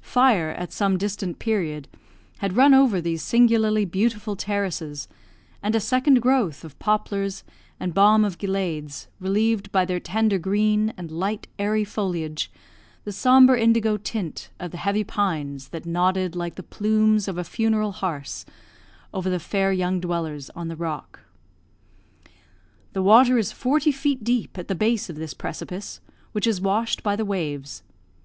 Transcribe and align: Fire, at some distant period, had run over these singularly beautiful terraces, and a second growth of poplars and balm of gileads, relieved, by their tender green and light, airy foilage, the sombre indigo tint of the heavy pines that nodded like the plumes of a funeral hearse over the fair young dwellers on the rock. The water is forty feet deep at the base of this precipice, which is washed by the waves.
Fire, 0.00 0.50
at 0.50 0.72
some 0.72 0.96
distant 0.98 1.40
period, 1.40 1.88
had 2.38 2.56
run 2.56 2.72
over 2.74 3.00
these 3.00 3.24
singularly 3.24 3.84
beautiful 3.84 4.36
terraces, 4.36 5.08
and 5.64 5.74
a 5.74 5.80
second 5.80 6.22
growth 6.22 6.62
of 6.62 6.78
poplars 6.78 7.42
and 7.80 7.92
balm 7.92 8.24
of 8.24 8.38
gileads, 8.38 9.08
relieved, 9.18 9.72
by 9.72 9.84
their 9.84 9.98
tender 9.98 10.38
green 10.38 10.94
and 10.96 11.10
light, 11.10 11.48
airy 11.58 11.82
foilage, 11.84 12.52
the 13.02 13.10
sombre 13.10 13.60
indigo 13.60 13.96
tint 13.96 14.48
of 14.60 14.70
the 14.70 14.76
heavy 14.76 15.02
pines 15.02 15.70
that 15.70 15.84
nodded 15.84 16.36
like 16.36 16.54
the 16.54 16.62
plumes 16.62 17.26
of 17.26 17.36
a 17.36 17.42
funeral 17.42 17.90
hearse 17.90 18.46
over 19.12 19.28
the 19.28 19.40
fair 19.40 19.72
young 19.72 19.98
dwellers 19.98 20.50
on 20.50 20.68
the 20.68 20.76
rock. 20.76 21.18
The 22.92 23.02
water 23.02 23.38
is 23.38 23.50
forty 23.50 23.90
feet 23.90 24.22
deep 24.22 24.56
at 24.56 24.68
the 24.68 24.76
base 24.76 25.10
of 25.10 25.16
this 25.16 25.34
precipice, 25.34 26.00
which 26.30 26.46
is 26.46 26.60
washed 26.60 27.02
by 27.02 27.16
the 27.16 27.24
waves. 27.24 27.82